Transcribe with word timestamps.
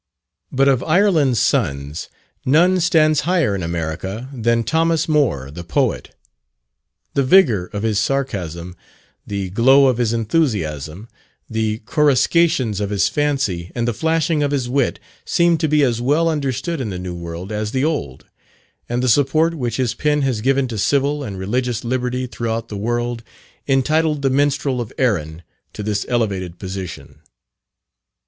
But 0.51 0.67
of 0.67 0.81
Ireland's 0.81 1.39
sons, 1.39 2.09
none 2.43 2.79
stands 2.79 3.19
higher 3.19 3.53
in 3.53 3.61
America 3.61 4.29
than 4.33 4.63
Thomas 4.63 5.07
Moore, 5.07 5.51
the 5.51 5.63
Poet. 5.63 6.15
The 7.13 7.21
vigour 7.21 7.65
of 7.71 7.83
his 7.83 7.99
sarcasm, 7.99 8.75
the 9.27 9.51
glow 9.51 9.85
of 9.85 9.97
his 9.97 10.11
enthusiasm, 10.11 11.07
the 11.47 11.83
coruscations 11.85 12.79
of 12.81 12.89
his 12.89 13.09
fancy, 13.09 13.71
and 13.75 13.87
the 13.87 13.93
flashing 13.93 14.41
of 14.41 14.49
his 14.49 14.67
wit, 14.67 14.99
seem 15.23 15.55
to 15.59 15.67
be 15.67 15.83
as 15.83 16.01
well 16.01 16.29
understood 16.29 16.81
in 16.81 16.89
the 16.89 16.97
new 16.97 17.13
world 17.13 17.51
as 17.51 17.69
the 17.71 17.85
old; 17.85 18.25
and 18.89 19.03
the 19.03 19.07
support 19.07 19.53
which 19.53 19.77
his 19.77 19.93
pen 19.93 20.23
has 20.23 20.41
given 20.41 20.67
to 20.69 20.79
civil 20.79 21.23
and 21.23 21.37
religious 21.37 21.83
liberty 21.83 22.25
throughout 22.25 22.69
the 22.69 22.75
world, 22.75 23.21
entitled 23.67 24.23
the 24.23 24.31
Minstrel 24.31 24.81
of 24.81 24.91
Erin 24.97 25.43
to 25.73 25.83
this 25.83 26.07
elevated 26.09 26.57
position. 26.57 27.19